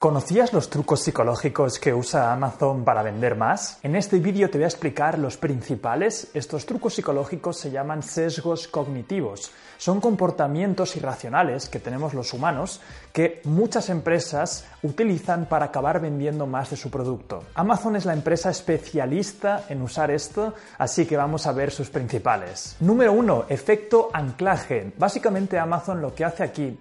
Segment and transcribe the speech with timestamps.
[0.00, 3.78] ¿Conocías los trucos psicológicos que usa Amazon para vender más?
[3.82, 6.28] En este vídeo te voy a explicar los principales.
[6.32, 9.52] Estos trucos psicológicos se llaman sesgos cognitivos.
[9.76, 12.80] Son comportamientos irracionales que tenemos los humanos
[13.12, 17.44] que muchas empresas utilizan para acabar vendiendo más de su producto.
[17.54, 22.76] Amazon es la empresa especialista en usar esto, así que vamos a ver sus principales.
[22.80, 23.44] Número 1.
[23.50, 24.94] Efecto anclaje.
[24.96, 26.78] Básicamente Amazon lo que hace aquí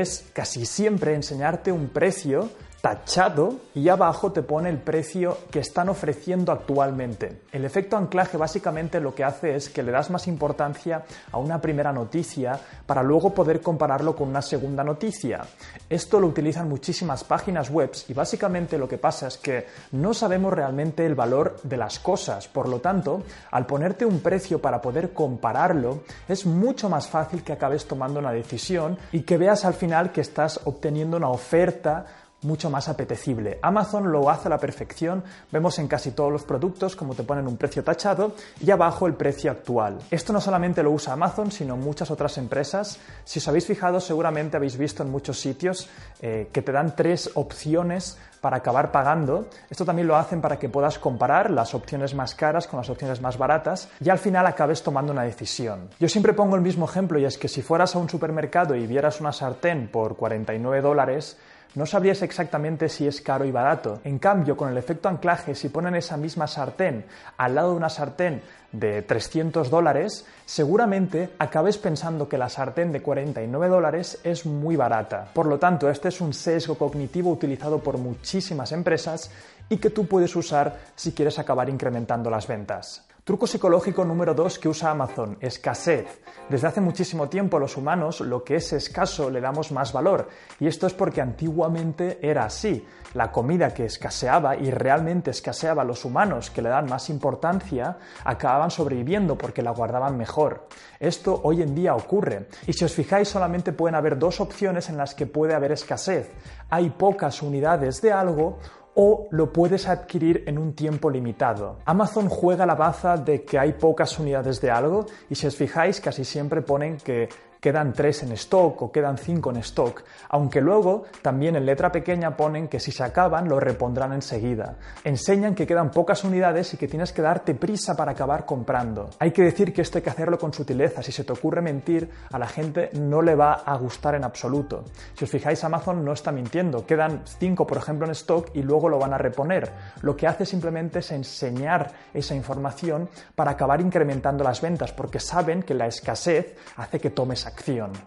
[0.00, 2.50] es casi siempre enseñarte un precio
[2.82, 7.42] tachado y abajo te pone el precio que están ofreciendo actualmente.
[7.52, 11.60] El efecto anclaje básicamente lo que hace es que le das más importancia a una
[11.60, 15.42] primera noticia para luego poder compararlo con una segunda noticia.
[15.88, 20.52] Esto lo utilizan muchísimas páginas web y básicamente lo que pasa es que no sabemos
[20.52, 22.48] realmente el valor de las cosas.
[22.48, 27.52] Por lo tanto, al ponerte un precio para poder compararlo, es mucho más fácil que
[27.52, 32.06] acabes tomando una decisión y que veas al final que estás obteniendo una oferta
[32.42, 33.58] mucho más apetecible.
[33.62, 37.46] Amazon lo hace a la perfección, vemos en casi todos los productos como te ponen
[37.46, 39.98] un precio tachado y abajo el precio actual.
[40.10, 42.98] Esto no solamente lo usa Amazon, sino muchas otras empresas.
[43.24, 45.88] Si os habéis fijado, seguramente habéis visto en muchos sitios
[46.20, 49.46] eh, que te dan tres opciones para acabar pagando.
[49.70, 53.20] Esto también lo hacen para que puedas comparar las opciones más caras con las opciones
[53.22, 55.88] más baratas y al final acabes tomando una decisión.
[55.98, 58.86] Yo siempre pongo el mismo ejemplo y es que si fueras a un supermercado y
[58.86, 61.38] vieras una sartén por 49 dólares,
[61.74, 64.00] no sabrías exactamente si es caro y barato.
[64.04, 67.04] En cambio, con el efecto anclaje, si ponen esa misma sartén
[67.38, 68.42] al lado de una sartén
[68.72, 75.28] de 300 dólares, seguramente acabes pensando que la sartén de 49 dólares es muy barata.
[75.32, 79.30] Por lo tanto, este es un sesgo cognitivo utilizado por muchísimas empresas
[79.68, 83.06] y que tú puedes usar si quieres acabar incrementando las ventas.
[83.24, 86.20] Truco psicológico número 2 que usa Amazon, escasez.
[86.48, 90.28] Desde hace muchísimo tiempo los humanos lo que es escaso le damos más valor
[90.58, 92.84] y esto es porque antiguamente era así.
[93.14, 98.72] La comida que escaseaba y realmente escaseaba los humanos que le dan más importancia acababan
[98.72, 100.66] sobreviviendo porque la guardaban mejor.
[100.98, 104.96] Esto hoy en día ocurre y si os fijáis solamente pueden haber dos opciones en
[104.96, 106.32] las que puede haber escasez.
[106.70, 108.58] Hay pocas unidades de algo
[108.94, 111.78] o lo puedes adquirir en un tiempo limitado.
[111.84, 116.00] Amazon juega la baza de que hay pocas unidades de algo y si os fijáis
[116.00, 117.28] casi siempre ponen que
[117.62, 122.36] quedan tres en stock o quedan cinco en stock, aunque luego también en letra pequeña
[122.36, 124.74] ponen que si se acaban lo repondrán enseguida.
[125.04, 129.10] Enseñan que quedan pocas unidades y que tienes que darte prisa para acabar comprando.
[129.20, 132.10] Hay que decir que esto hay que hacerlo con sutileza, si se te ocurre mentir
[132.32, 134.82] a la gente no le va a gustar en absoluto.
[135.14, 138.88] Si os fijáis Amazon no está mintiendo, quedan cinco por ejemplo en stock y luego
[138.88, 139.70] lo van a reponer.
[140.00, 145.62] Lo que hace simplemente es enseñar esa información para acabar incrementando las ventas porque saben
[145.62, 147.51] que la escasez hace que tomes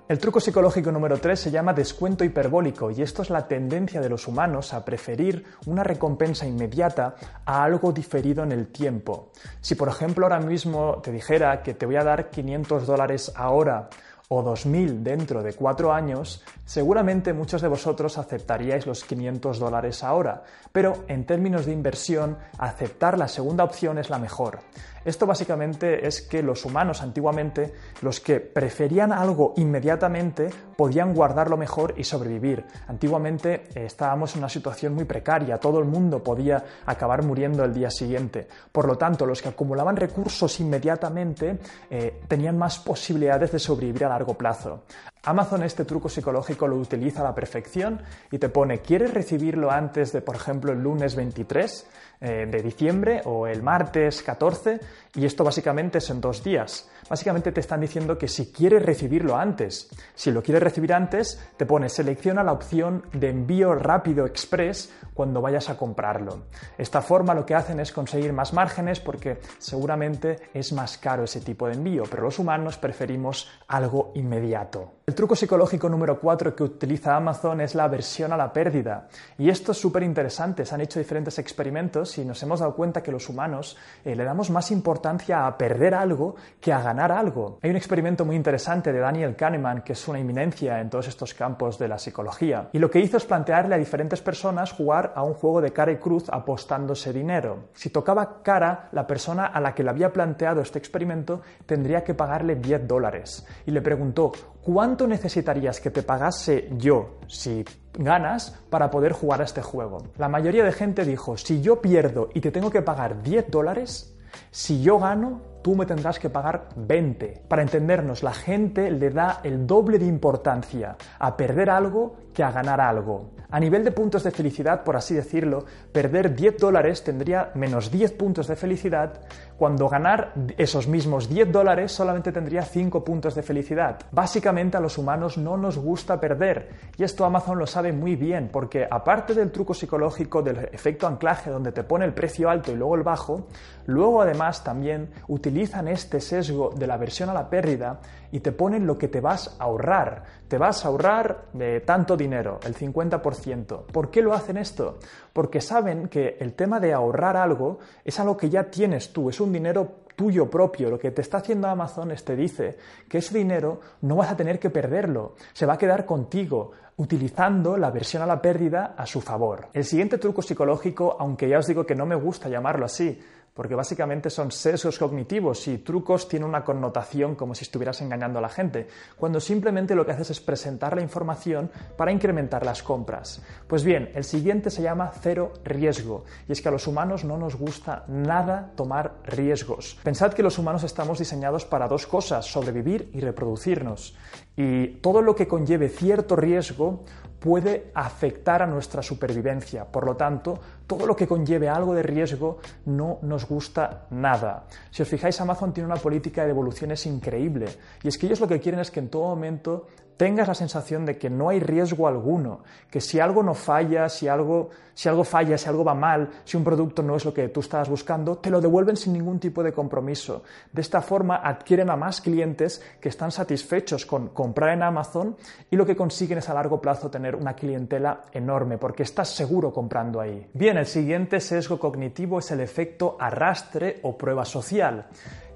[0.08, 4.10] el truco psicológico número 3 se llama descuento hiperbólico y esto es la tendencia de
[4.10, 9.32] los humanos a preferir una recompensa inmediata a algo diferido en el tiempo.
[9.62, 13.90] Si por ejemplo ahora mismo te dijera que te voy a dar 500 dólares ahora
[14.28, 20.44] o 2.000 dentro de cuatro años, seguramente muchos de vosotros aceptaríais los 500 dólares ahora,
[20.72, 24.60] pero en términos de inversión, aceptar la segunda opción es la mejor.
[25.06, 31.94] Esto básicamente es que los humanos antiguamente, los que preferían algo inmediatamente, podían guardarlo mejor
[31.96, 32.66] y sobrevivir.
[32.88, 37.74] Antiguamente eh, estábamos en una situación muy precaria, todo el mundo podía acabar muriendo el
[37.74, 38.48] día siguiente.
[38.72, 44.10] Por lo tanto, los que acumulaban recursos inmediatamente eh, tenían más posibilidades de sobrevivir a
[44.10, 44.84] largo plazo.
[45.26, 50.12] Amazon este truco psicológico lo utiliza a la perfección y te pone, ¿quieres recibirlo antes
[50.12, 51.88] de, por ejemplo, el lunes 23
[52.22, 54.80] eh, de diciembre o el martes 14?
[55.16, 56.90] Y esto básicamente es en dos días.
[57.10, 61.66] Básicamente te están diciendo que si quieres recibirlo antes, si lo quieres recibir antes, te
[61.66, 66.46] pone selecciona la opción de envío rápido express cuando vayas a comprarlo.
[66.78, 71.42] Esta forma lo que hacen es conseguir más márgenes porque seguramente es más caro ese
[71.42, 74.94] tipo de envío, pero los humanos preferimos algo inmediato.
[75.16, 79.08] Truco psicológico número 4 que utiliza Amazon es la aversión a la pérdida.
[79.38, 80.66] Y esto es súper interesante.
[80.66, 84.24] Se han hecho diferentes experimentos y nos hemos dado cuenta que los humanos eh, le
[84.24, 87.60] damos más importancia a perder algo que a ganar algo.
[87.62, 91.34] Hay un experimento muy interesante de Daniel Kahneman, que es una eminencia en todos estos
[91.34, 92.70] campos de la psicología.
[92.74, 95.92] Y lo que hizo es plantearle a diferentes personas jugar a un juego de cara
[95.92, 97.70] y cruz apostándose dinero.
[97.74, 102.14] Si tocaba cara, la persona a la que le había planteado este experimento tendría que
[102.14, 103.46] pagarle 10 dólares.
[103.66, 104.32] Y le preguntó,
[104.66, 107.64] ¿cuánto necesitarías que te pagase yo si
[107.94, 110.00] ganas para poder jugar a este juego?
[110.18, 114.18] La mayoría de gente dijo, si yo pierdo y te tengo que pagar 10 dólares,
[114.50, 117.44] si yo gano, tú me tendrás que pagar 20.
[117.48, 122.52] Para entendernos, la gente le da el doble de importancia a perder algo que a
[122.52, 123.32] ganar algo.
[123.50, 128.12] A nivel de puntos de felicidad, por así decirlo, perder 10 dólares tendría menos 10
[128.14, 129.22] puntos de felicidad,
[129.58, 133.98] cuando ganar esos mismos 10 dólares solamente tendría 5 puntos de felicidad.
[134.12, 138.50] Básicamente a los humanos no nos gusta perder, y esto Amazon lo sabe muy bien,
[138.52, 142.76] porque aparte del truco psicológico del efecto anclaje donde te pone el precio alto y
[142.76, 143.48] luego el bajo,
[143.86, 148.86] luego además también utilizan este sesgo de la versión a la pérdida y te ponen
[148.86, 150.24] lo que te vas a ahorrar.
[150.50, 153.86] Te vas a ahorrar de tanto dinero, el 50%.
[153.86, 155.00] ¿Por qué lo hacen esto?
[155.34, 159.40] Porque saben que el tema de ahorrar algo es algo que ya tienes tú, es
[159.40, 160.90] un dinero tuyo propio.
[160.90, 162.78] Lo que te está haciendo Amazon es te dice
[163.08, 167.76] que ese dinero no vas a tener que perderlo, se va a quedar contigo utilizando
[167.76, 169.68] la versión a la pérdida a su favor.
[169.74, 173.20] El siguiente truco psicológico, aunque ya os digo que no me gusta llamarlo así,
[173.56, 178.42] porque básicamente son sesgos cognitivos y trucos tienen una connotación como si estuvieras engañando a
[178.42, 183.42] la gente, cuando simplemente lo que haces es presentar la información para incrementar las compras.
[183.66, 187.38] Pues bien, el siguiente se llama cero riesgo, y es que a los humanos no
[187.38, 189.98] nos gusta nada tomar riesgos.
[190.04, 194.18] Pensad que los humanos estamos diseñados para dos cosas, sobrevivir y reproducirnos,
[194.58, 197.06] y todo lo que conlleve cierto riesgo
[197.46, 199.86] puede afectar a nuestra supervivencia.
[199.86, 204.66] Por lo tanto, todo lo que conlleve algo de riesgo no nos gusta nada.
[204.90, 207.68] Si os fijáis, Amazon tiene una política de devoluciones increíble
[208.02, 209.86] y es que ellos lo que quieren es que en todo momento
[210.18, 214.28] tengas la sensación de que no hay riesgo alguno, que si algo no falla, si
[214.28, 217.50] algo, si algo falla, si algo va mal, si un producto no es lo que
[217.50, 220.44] tú estabas buscando, te lo devuelven sin ningún tipo de compromiso.
[220.72, 225.36] De esta forma adquieren a más clientes que están satisfechos con comprar en Amazon
[225.70, 229.74] y lo que consiguen es a largo plazo tener una clientela enorme porque estás seguro
[229.74, 230.48] comprando ahí.
[230.54, 235.08] Bien, el siguiente sesgo cognitivo es el efecto arrastre o prueba social.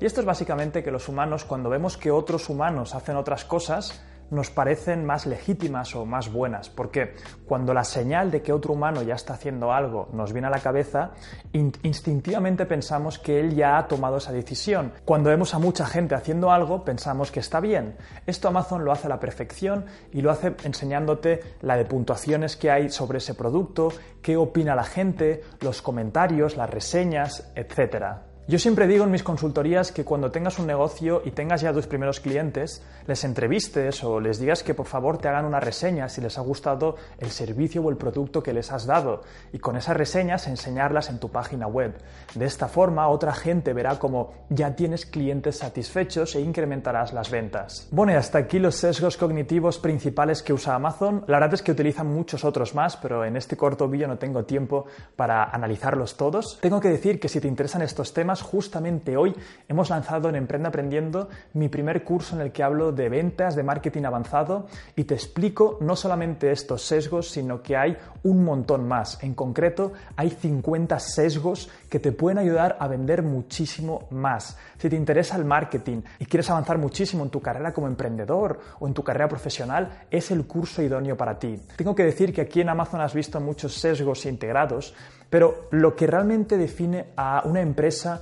[0.01, 4.01] Y esto es básicamente que los humanos, cuando vemos que otros humanos hacen otras cosas,
[4.31, 7.15] nos parecen más legítimas o más buenas, porque
[7.45, 10.59] cuando la señal de que otro humano ya está haciendo algo nos viene a la
[10.59, 11.11] cabeza,
[11.53, 14.93] instintivamente pensamos que él ya ha tomado esa decisión.
[15.05, 17.95] Cuando vemos a mucha gente haciendo algo, pensamos que está bien.
[18.25, 22.71] Esto Amazon lo hace a la perfección y lo hace enseñándote la de puntuaciones que
[22.71, 23.91] hay sobre ese producto,
[24.21, 28.28] qué opina la gente, los comentarios, las reseñas, etc.
[28.49, 31.85] Yo siempre digo en mis consultorías que cuando tengas un negocio y tengas ya tus
[31.85, 36.19] primeros clientes, les entrevistes o les digas que por favor te hagan una reseña si
[36.19, 39.21] les ha gustado el servicio o el producto que les has dado
[39.53, 41.93] y con esas reseñas enseñarlas en tu página web.
[42.33, 47.87] De esta forma otra gente verá como ya tienes clientes satisfechos e incrementarás las ventas.
[47.91, 51.23] Bueno, y hasta aquí los sesgos cognitivos principales que usa Amazon.
[51.27, 54.45] La verdad es que utilizan muchos otros más, pero en este corto vídeo no tengo
[54.45, 56.57] tiempo para analizarlos todos.
[56.61, 59.35] Tengo que decir que si te interesan estos temas, justamente hoy
[59.67, 63.63] hemos lanzado en Emprende Aprendiendo mi primer curso en el que hablo de ventas, de
[63.63, 69.21] marketing avanzado y te explico no solamente estos sesgos, sino que hay un montón más.
[69.23, 74.57] En concreto, hay 50 sesgos que te pueden ayudar a vender muchísimo más.
[74.77, 78.87] Si te interesa el marketing y quieres avanzar muchísimo en tu carrera como emprendedor o
[78.87, 81.59] en tu carrera profesional, es el curso idóneo para ti.
[81.75, 84.93] Tengo que decir que aquí en Amazon has visto muchos sesgos integrados,
[85.29, 88.21] pero lo que realmente define a una empresa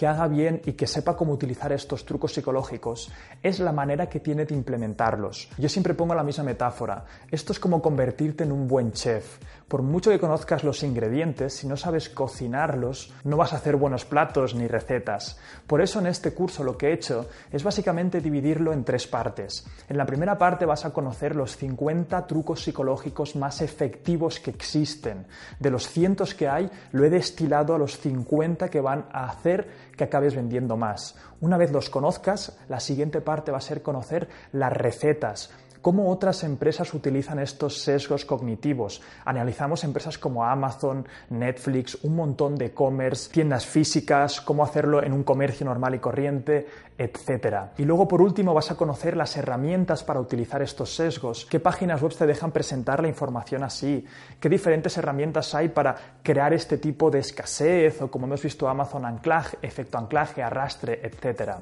[0.00, 3.12] que haga bien y que sepa cómo utilizar estos trucos psicológicos
[3.42, 5.50] es la manera que tiene de implementarlos.
[5.58, 7.04] Yo siempre pongo la misma metáfora.
[7.30, 9.36] Esto es como convertirte en un buen chef.
[9.68, 14.06] Por mucho que conozcas los ingredientes, si no sabes cocinarlos, no vas a hacer buenos
[14.06, 15.38] platos ni recetas.
[15.66, 19.66] Por eso en este curso lo que he hecho es básicamente dividirlo en tres partes.
[19.86, 25.26] En la primera parte vas a conocer los 50 trucos psicológicos más efectivos que existen.
[25.58, 29.89] De los cientos que hay, lo he destilado a los 50 que van a hacer
[30.00, 31.14] que acabes vendiendo más.
[31.42, 35.50] Una vez los conozcas, la siguiente parte va a ser conocer las recetas,
[35.80, 39.02] cómo otras empresas utilizan estos sesgos cognitivos.
[39.24, 45.24] Analizamos empresas como Amazon, Netflix, un montón de e-commerce, tiendas físicas, cómo hacerlo en un
[45.24, 46.66] comercio normal y corriente,
[47.00, 47.70] etc.
[47.78, 52.02] Y luego, por último, vas a conocer las herramientas para utilizar estos sesgos, qué páginas
[52.02, 54.04] web te dejan presentar la información así,
[54.38, 59.06] qué diferentes herramientas hay para crear este tipo de escasez o como hemos visto Amazon
[59.06, 61.52] anclaje, efecto anclaje, arrastre, etc.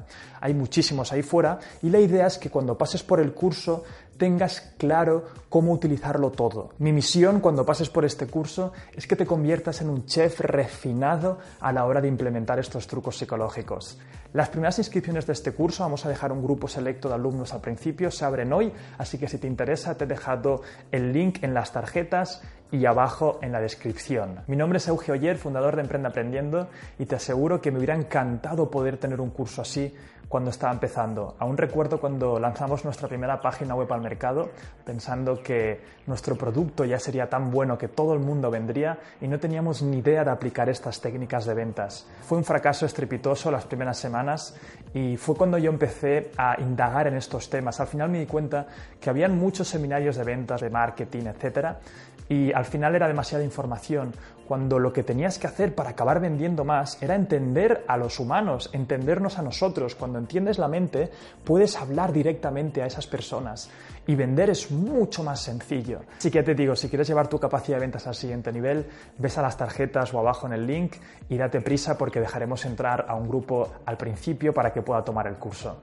[0.40, 3.84] Hay muchísimos ahí fuera y la idea es que cuando pases por el curso
[4.18, 6.70] tengas claro cómo utilizarlo todo.
[6.78, 11.38] Mi misión cuando pases por este curso es que te conviertas en un chef refinado
[11.60, 13.98] a la hora de implementar estos trucos psicológicos.
[14.34, 17.62] Las primeras inscripciones de este curso, vamos a dejar un grupo selecto de alumnos al
[17.62, 20.60] principio, se abren hoy, así que si te interesa te he dejado
[20.92, 24.40] el link en las tarjetas y abajo en la descripción.
[24.46, 27.94] Mi nombre es Eugeo Oyer, fundador de Emprende Aprendiendo, y te aseguro que me hubiera
[27.94, 29.94] encantado poder tener un curso así
[30.28, 31.34] cuando estaba empezando.
[31.38, 34.50] Aún recuerdo cuando lanzamos nuestra primera página web al mercado,
[34.84, 39.38] pensando que nuestro producto ya sería tan bueno que todo el mundo vendría y no
[39.38, 42.06] teníamos ni idea de aplicar estas técnicas de ventas.
[42.22, 44.54] Fue un fracaso estrepitoso las primeras semanas
[44.92, 47.80] y fue cuando yo empecé a indagar en estos temas.
[47.80, 48.66] Al final me di cuenta
[49.00, 51.80] que habían muchos seminarios de ventas, de marketing, etcétera,
[52.28, 54.12] y al final era demasiada información,
[54.48, 58.70] cuando lo que tenías que hacer para acabar vendiendo más era entender a los humanos,
[58.72, 59.94] entendernos a nosotros.
[59.94, 61.10] Cuando entiendes la mente,
[61.44, 63.68] puedes hablar directamente a esas personas
[64.06, 66.00] y vender es mucho más sencillo.
[66.16, 68.86] Así que te digo, si quieres llevar tu capacidad de ventas al siguiente nivel,
[69.18, 70.94] ves a las tarjetas o abajo en el link
[71.28, 75.26] y date prisa porque dejaremos entrar a un grupo al principio para que pueda tomar
[75.26, 75.82] el curso.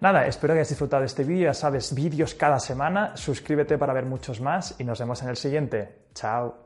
[0.00, 3.92] Nada, espero que hayas disfrutado de este vídeo, ya sabes, vídeos cada semana, suscríbete para
[3.92, 6.06] ver muchos más y nos vemos en el siguiente.
[6.14, 6.65] Chao.